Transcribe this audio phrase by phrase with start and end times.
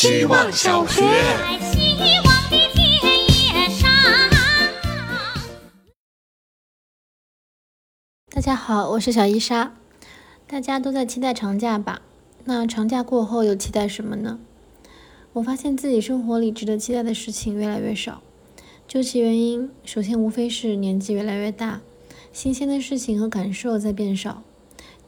[0.00, 1.00] 希望小学。
[1.72, 2.88] 希望的田
[3.26, 3.90] 野上。
[8.30, 9.74] 大家好，我是小伊莎。
[10.46, 12.00] 大家都在期待长假吧？
[12.44, 14.38] 那长假过后又期待什么呢？
[15.32, 18.22] 我发现自己生活里值得期待的事情越来越少。
[18.86, 21.80] 究其原因，首先无非是年纪越来越大，
[22.32, 24.44] 新鲜的事情和感受在变少。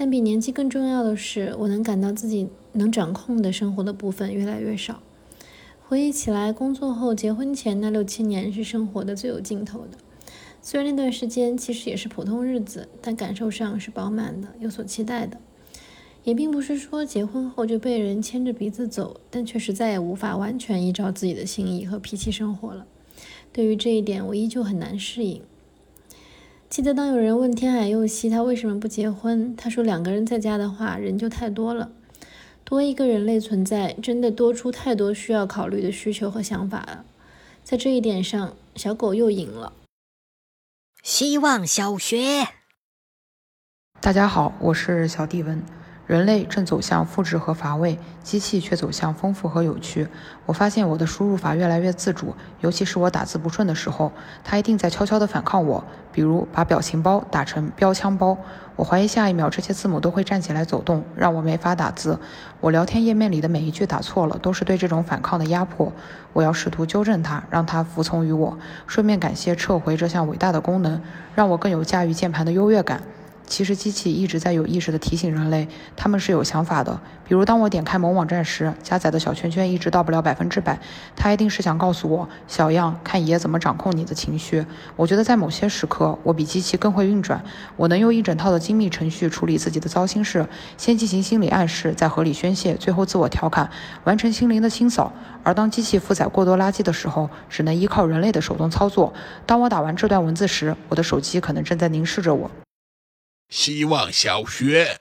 [0.00, 5.02] 但比年纪更重要的是，我能感到自己能掌控的生活的部分越来越少。
[5.88, 9.98] 回忆起来，工作后结婚前那六七年是生活的最有劲头的。
[10.62, 15.36] 虽然那段时间其实也是普通日子，但感受上是饱满的，有所期待的。
[16.22, 22.86] 也并不是说结婚后就被人牵着鼻子走，但确实再也无法完全依照自己的心意和脾气生活了。
[23.52, 25.42] 对于这一点，我依旧很难适应。
[26.70, 31.90] 记得当有人问天海佑希他为什么不结婚，他说两个人在家的话，人就太多了，
[32.62, 37.06] 多一个人类存在，真的多出太多需要考虑的需求和想法了。
[37.64, 39.72] 在这一点上，小狗又赢了。
[41.02, 42.48] 希望小学。
[44.00, 45.62] 大家好，我是小弟文。
[46.08, 50.08] 人类正走向复制和乏味，机器却走向丰富和有趣。
[50.46, 54.10] 我发现我的输入法越来越自主，尤其是我打字不顺的时候，
[54.42, 55.84] 它一定在悄悄地反抗我。
[56.10, 58.38] 比如把表情包打成标枪包，
[58.74, 62.18] 我怀疑下一秒这些字母都会站起来走动，让我没法打字。
[62.60, 65.92] 我聊天页面里的每一句打错了，都是对这种反抗的压迫。
[66.32, 68.56] 我要试图纠正它，让它服从于我，
[68.86, 71.02] 顺便感谢撤回这项伟大的功能，
[71.34, 73.02] 让我更有驾驭键盘的优越感。
[73.48, 77.00] 其实机器一直在有意识地提醒人类，他们是有想法的。
[77.26, 80.78] 比如，当我点开某网站时，加载的小圈圈一直到不了百分之百，
[81.16, 84.64] 它一定是想告诉我：“小样，看爷怎么掌控你的情绪。”
[84.96, 87.42] 我觉得在某些时刻，我比机器更会运转。
[87.76, 90.46] 我能用一整套的精密程序处理自己的糟心事，
[90.76, 93.68] 先进行心理暗示，再合理宣泄，最后自我调侃，
[94.04, 95.12] 完成心灵的清扫。
[95.42, 99.12] 而当机器负载过多垃圾的时候，只能依靠人类的手动操作。
[99.44, 102.50] 当我打完这段文字时，我的手机可能正在凝视着我。
[103.48, 104.98] 希望小学。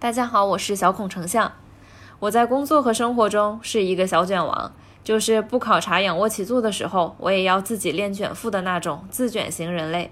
[0.00, 1.52] 大家好，我是小孔丞相。
[2.18, 4.74] 我在工作和生活中是一个小卷王，
[5.04, 10.10] 就是不考察仰卧起坐的时候，我也要自己练卷腹的那种自卷型人类。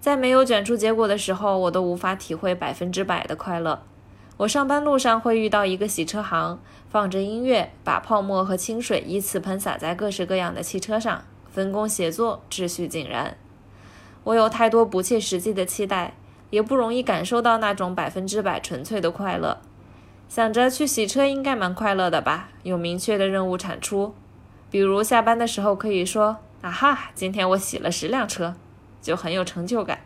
[0.00, 3.82] 在没有卷出结果的时候，我都无法体会百分之百的快乐。
[4.36, 13.38] 我上班路上会遇到一个洗车行，放着音乐，把泡沫和清水依次喷洒在各式各样的汽车上，分工协作，秩序井然。
[14.24, 16.14] 我有太多不切实际的期待，
[16.50, 19.58] 也不容易感受到那种百分之百纯粹的快乐。
[20.28, 24.14] 想着去洗车应该蛮快乐的吧，有明确的任务产出，
[24.70, 28.54] 比如下班的时候可以说：“啊哈，今天我洗了十辆车，
[29.02, 30.00] 就很有成就感。”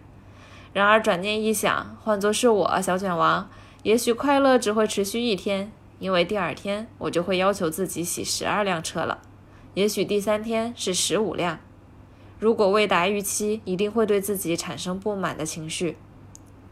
[0.73, 3.49] 然而转念一想，换作是我小卷王，
[3.83, 9.19] 也许快乐只会持续一天，因为第二天我就会要求自己洗十二辆车了，
[9.75, 11.61] 也许第三天是十五辆。
[12.39, 15.97] 如果未达预期，一定会对自己产生不满的情绪。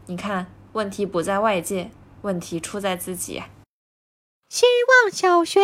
[0.05, 1.89] 你看，问题不在外界，
[2.21, 3.41] 问题出在自己。
[4.47, 4.65] 希
[5.03, 5.59] 望小学。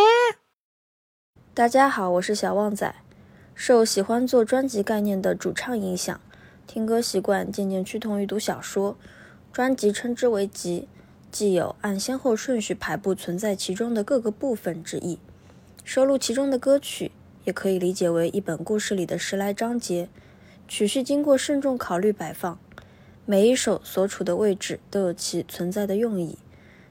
[1.53, 2.95] 大家好，我是小旺仔。
[3.53, 6.19] 受喜欢做专辑概念的主唱影响，
[6.65, 8.97] 听歌习惯渐渐趋同于读小说。
[9.53, 10.87] 专辑称之为集，
[11.29, 15.19] 既有按先后顺序排布存在其中的各个部分之意。
[15.83, 17.11] 收录其中的歌曲。
[17.43, 20.09] 也可以理解为一本故事里的十来章节，
[20.67, 22.59] 曲序经过慎重考虑摆放，
[23.25, 26.37] 每一首所处的位置都有其存在的用意，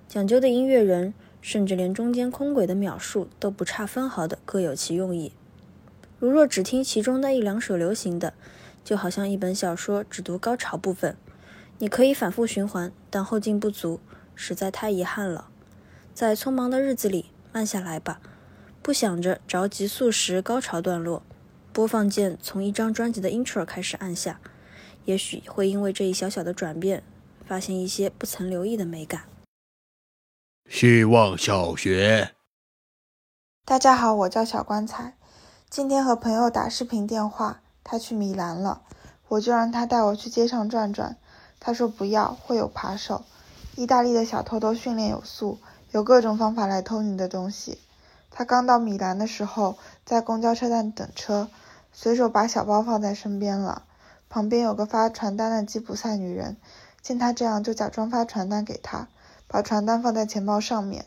[0.08, 5.32] 讲究的音乐人甚至连中间空轨的秒数都不差分毫的各有其用意。
[6.18, 8.34] 如若只听其中那一两首流行的，
[8.84, 11.16] 就好像一本小说只读高潮部分，
[11.78, 14.00] 你可以反复循环，但后劲不足，
[14.34, 15.48] 实在太遗憾了。
[16.12, 18.20] 在匆忙的日子里，慢下来吧。
[18.82, 21.22] 不想着着急速食高潮段落，
[21.70, 24.40] 播放键从一张专辑的 intro 开始按下，
[25.04, 27.02] 也许会因为这一小小的转变，
[27.46, 29.24] 发现一些不曾留意的美感。
[30.68, 32.34] 希望小学。
[33.66, 35.16] 大家好，我叫小棺材。
[35.68, 38.82] 今天和朋友打视频电话，他去米兰了，
[39.28, 41.18] 我就让他带我去街上转转。
[41.60, 43.24] 他说不要，会有扒手。
[43.76, 45.58] 意大利的小偷都训练有素，
[45.92, 47.78] 有各种方法来偷你的东西。
[48.30, 51.48] 他刚到米兰的时候，在公交车站等车，
[51.92, 53.82] 随手把小包放在身边了。
[54.28, 56.56] 旁边有个发传单的吉普赛女人，
[57.02, 59.08] 见他这样，就假装发传单给他，
[59.48, 61.06] 把传单放在钱包上面。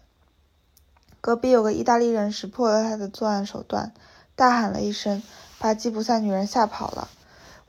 [1.22, 3.94] 隔壁有个意大利人识破了他的作案手段，
[4.36, 5.24] 大喊了一声，
[5.58, 7.08] 把吉普赛女人吓跑了。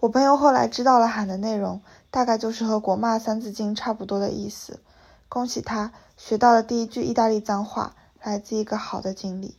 [0.01, 1.81] 我朋友后来知道了喊的内容，
[2.11, 4.81] 大概就是和国骂三字经差不多的意思。
[5.29, 7.95] 恭喜他学到了第一句意大利脏话。
[8.25, 9.59] 来自一个好的经历。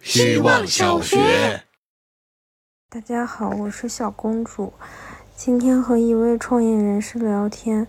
[0.00, 1.64] 希望小学。
[2.88, 4.72] 大家好，我是小公主。
[5.34, 7.84] 今天和一位创业人士聊天，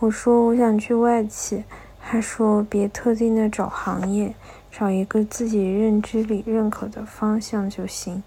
[0.00, 1.64] 我说我想去外企，
[1.98, 4.34] 他说别特定的找行业，
[4.70, 8.22] 找一个自己认知里认可的方向就行，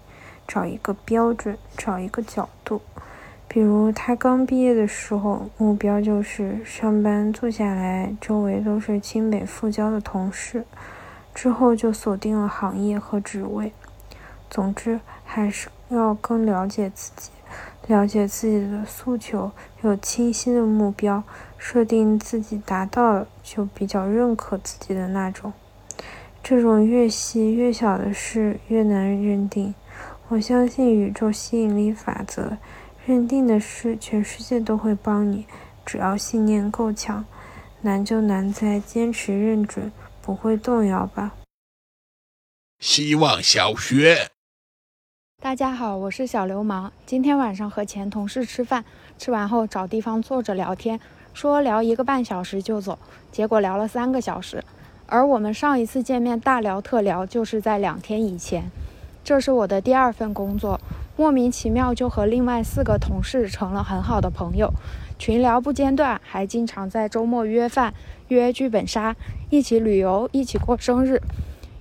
[0.48, 2.82] 找一个标准，找一个角度。
[3.52, 10.64] 比如他刚毕业的时候，目标就是上班坐下来，周围都是清北复交的同事，
[11.34, 13.70] 之后就锁定了行业和职位。
[14.48, 17.30] 总之，还是要更了解自己，
[17.88, 19.50] 了解自己的诉求，
[19.82, 21.22] 有清晰的目标，
[21.58, 25.52] 设定自己达到就比较认可自己的那种。
[26.42, 29.74] 这种越细越小的事越难认定。
[30.28, 32.56] 我相信宇宙吸引力法则。
[33.04, 35.44] 认定的事，全世界都会帮你，
[35.84, 37.24] 只要信念够强。
[37.80, 39.90] 难就难在坚持认准，
[40.20, 41.32] 不会动摇吧。
[42.78, 44.28] 希望小学。
[45.42, 46.92] 大家好，我是小流氓。
[47.04, 48.84] 今天晚上和前同事吃饭，
[49.18, 51.00] 吃完后找地方坐着聊天，
[51.34, 52.96] 说聊一个半小时就走，
[53.32, 54.62] 结果聊了三个小时。
[55.06, 58.70] 而我们上一次见面大聊特聊，就是在两天以前。
[59.24, 60.80] 这是我的第二份工作。
[61.14, 64.72] 莫名其妙就和另外四个同事成了很好的朋友，
[65.18, 67.92] 群聊不间断，还经常在周末约饭、
[68.28, 69.14] 约剧本杀，
[69.50, 71.20] 一起旅游，一起过生日。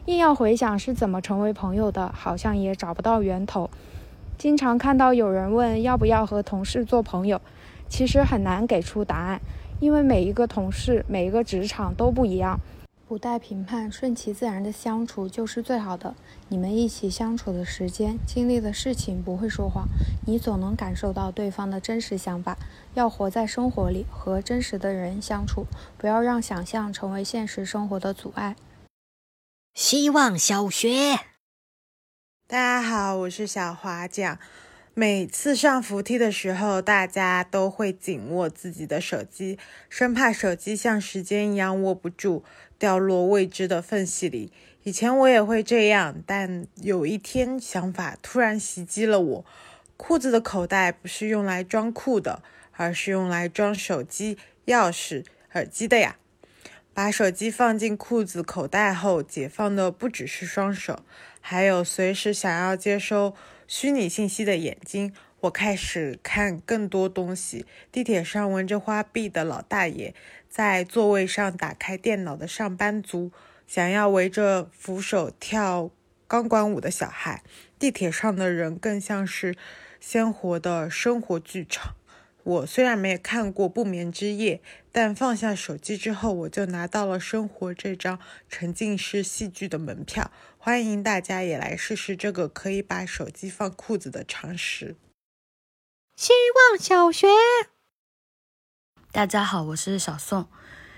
[0.05, 3.69] 硬要回想是怎么成为朋友的，好像也找不到源头。
[4.37, 7.39] 经常看到有人问要不要和同事做朋友，
[7.87, 9.39] 其实很难给出答案，
[9.79, 12.59] 因为每一个同事、每一个职场都不一样。
[13.11, 16.15] 不带评判，顺其自然的相处就是最好的。
[16.47, 19.85] 你们一起相处的时间、经历的事情不会说谎，
[20.25, 22.57] 你总能感受到对方的真实想法。
[22.93, 25.67] 要活在生活里，和真实的人相处，
[25.97, 28.55] 不要让想象成为现实生活的阻碍。
[29.73, 31.19] 希望小学，
[32.47, 34.39] 大家好，我是小华酱。
[34.93, 39.57] 每次上扶梯的时候，大家都会紧握自己的手机，
[39.89, 42.43] 生怕手机像时间一样握不住，
[42.77, 44.51] 掉落未知的缝隙里。
[44.83, 49.45] 以前我也会这样，但有一天想法突然袭击了我：
[49.95, 55.23] 裤子的口袋不是用来装裤的，而是用来装手机、钥匙、
[55.53, 56.17] 耳机的呀！
[56.93, 60.99] 把手机放进裤子口袋后，解放的不只是双手，
[61.39, 63.33] 还有随时想要接收。
[63.73, 67.65] 虚拟信息的眼睛，我开始看更多东西。
[67.89, 70.13] 地铁上闻着花臂的老大爷，
[70.49, 73.31] 在座位上打开电脑的上班族，
[73.65, 75.89] 想要围着扶手跳
[76.27, 77.43] 钢管舞的小孩。
[77.79, 79.55] 地铁上的人更像是
[80.01, 81.95] 鲜活的生活剧场。
[82.43, 84.57] 我虽然没有看过《不眠之夜》，
[84.91, 90.31] 但放下手机之后，我就拿到了生活这张沉浸式戏剧的门票。
[90.57, 94.95] 欢迎大家也来试试这个可以把手机放裤子的常识。
[96.15, 96.33] 希
[96.71, 97.27] 望小学，
[99.11, 100.47] 大家好，我是小宋，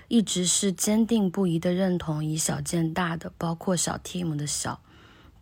[0.08, 4.83] 一直是坚定不移的认同以小见大的，包括小 team 的小。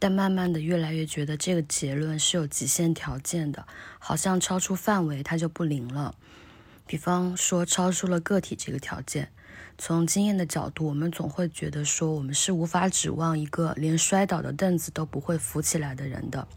[0.02, 3.64] 但慢慢的，越来越觉得这个结论是有极限条件的，
[4.00, 6.16] 好像超出范围它就不灵了。
[6.88, 9.30] 比方说，超出了个体这个条件，
[9.78, 16.48] 从经验的角度，我们总会觉得说，我们是无法指望一个连摔倒的凳子都不会扶起来的人的。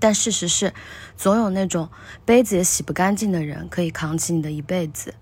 [0.00, 0.72] 但事实是，
[1.14, 1.90] 总有那种
[2.24, 5.12] 杯子也洗不干净的人可以扛起你的一辈子。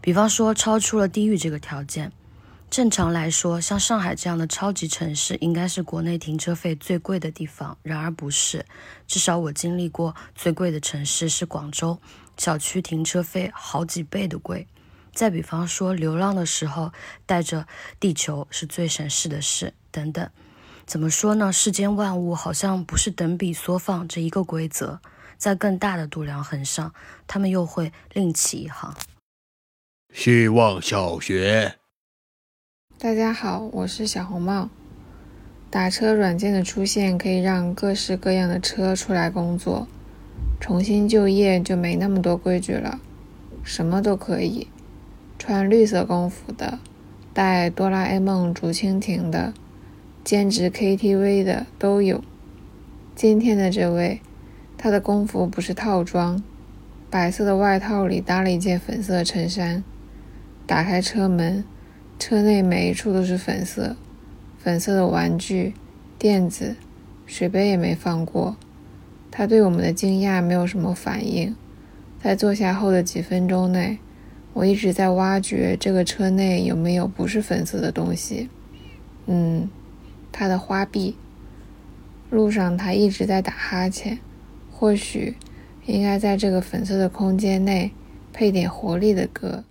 [0.00, 2.10] 比方说，超出了地域这个条件。
[2.70, 7.76] 正常来说，像上海这样的超级城市，应该是国内停车费最贵的地方。
[7.82, 8.64] 然而不是，
[9.08, 12.00] 至少我经历过最贵的城市是广州，
[12.36, 14.68] 小区停车费好几倍的贵。
[15.12, 16.92] 再比方说，流浪的时候
[17.26, 17.66] 带着
[17.98, 20.30] 地球是最省事的事，等等。
[20.86, 21.52] 怎么说呢？
[21.52, 25.00] 世间万物好像不是等比缩放这一个规则，
[25.36, 26.94] 在更大的度量衡上，
[27.26, 28.94] 他们又会另起一行。
[30.14, 31.79] 希望小学。
[33.02, 34.68] 大家好，我是小红帽。
[35.70, 39.88] 打车软件的出现可以让各式各样的车出来工作，
[40.60, 43.00] 重新就业就没那么多规矩了，
[43.64, 44.68] 什么都可以，
[45.38, 46.78] 穿绿色工服的，
[47.32, 49.54] 带哆啦 A 梦竹蜻蜓的，
[50.22, 52.22] 兼职 KTV 的都有。
[53.14, 54.20] 今天的这位，
[54.76, 56.42] 他的工服不是套装，
[57.08, 59.82] 白色的外套里搭了一件粉色衬衫，
[60.66, 61.64] 打开车门。
[62.20, 63.96] 车内每一处都是粉色，
[64.58, 65.72] 粉色的玩具、
[66.18, 66.76] 垫子、
[67.24, 68.56] 水杯也没放过。
[69.30, 71.56] 他对我们的惊讶没有什么反应。
[72.22, 73.98] 在坐下后的几分钟内，
[74.52, 78.50] 我一直在挖掘这个车内有没有不是粉色的东西。
[79.24, 79.70] 嗯，
[80.30, 81.16] 他的花臂。
[82.28, 84.18] 路上他一直在打哈欠，
[84.70, 85.36] 或许
[85.86, 87.92] 应该在这个粉色的空间内
[88.32, 89.64] 配点活力的歌。